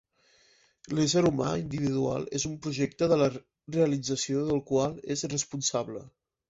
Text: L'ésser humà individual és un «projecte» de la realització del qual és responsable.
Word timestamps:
L'ésser 0.99 1.21
humà 1.31 1.49
individual 1.59 2.25
és 2.39 2.47
un 2.51 2.57
«projecte» 2.65 3.13
de 3.13 3.21
la 3.23 3.29
realització 3.35 4.47
del 4.51 4.67
qual 4.73 5.01
és 5.19 5.29
responsable. 5.37 6.09